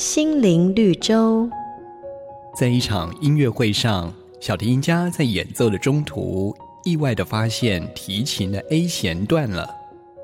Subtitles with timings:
[0.00, 1.46] 心灵绿洲。
[2.58, 6.56] 在一场音乐会上，小提琴家在演奏的中途，
[6.86, 9.68] 意外地发现提琴的 A 弦断了。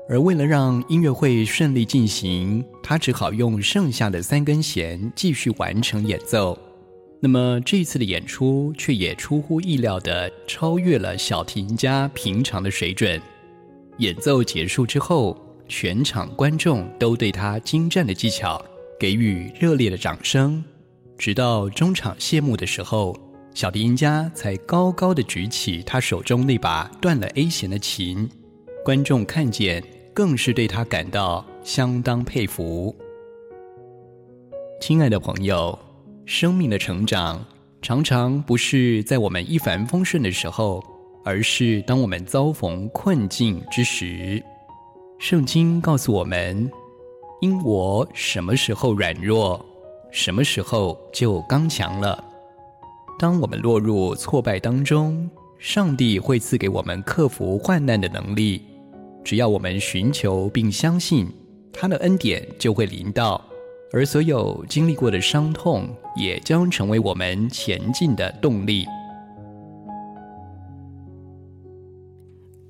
[0.09, 6.57] 而为了让音乐会顺利进行，他只好用剩下的三根弦继续完成演奏。
[7.19, 13.21] 那么这次的演出却也出乎意料地超越了小提琴家平常的水准。
[13.99, 15.37] 演奏结束之后，
[15.67, 18.59] 全场观众都对他精湛的技巧
[18.99, 20.63] 给予热烈的掌声。
[21.17, 23.15] 直到中场谢幕的时候，
[23.53, 28.29] 小提琴家才高高地举起他手中那把断了 A 弦的琴。
[28.85, 29.83] 观众看见，
[30.13, 32.95] 更是对他感到相当佩服。
[34.79, 35.77] 亲爱的朋友，
[36.25, 37.43] 生命的成长
[37.81, 40.83] 常常不是在我们一帆风顺的时候，
[41.25, 44.41] 而是当我们遭逢困境之时。
[45.19, 46.71] 圣经告诉我们
[47.39, 49.63] ：“因我什么时候软弱，
[50.11, 52.23] 什么时候就刚强了。”
[53.19, 58.61] 当我们落入挫败当中，上帝会赐给我们克服患难的能力。
[59.23, 61.27] 只要我们寻求并相信，
[61.73, 63.43] 他的恩典就会临到。
[63.91, 68.85] 而所有经历过的伤痛，也将成为我们前进的动力。